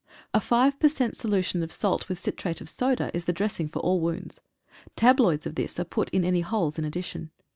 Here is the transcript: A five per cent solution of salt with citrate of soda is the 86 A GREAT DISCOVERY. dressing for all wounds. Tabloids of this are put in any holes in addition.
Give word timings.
A 0.33 0.39
five 0.39 0.79
per 0.79 0.89
cent 0.89 1.15
solution 1.15 1.61
of 1.61 1.71
salt 1.71 2.09
with 2.09 2.19
citrate 2.19 2.59
of 2.59 2.67
soda 2.67 3.11
is 3.13 3.25
the 3.25 3.33
86 3.33 3.33
A 3.33 3.33
GREAT 3.33 3.33
DISCOVERY. 3.33 3.35
dressing 3.35 3.69
for 3.69 3.79
all 3.81 3.99
wounds. 4.01 4.41
Tabloids 4.95 5.45
of 5.45 5.53
this 5.53 5.79
are 5.79 5.83
put 5.83 6.09
in 6.09 6.25
any 6.25 6.41
holes 6.41 6.79
in 6.79 6.85
addition. 6.85 7.29